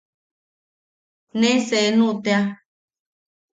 [1.39, 2.43] Ne seenu tea.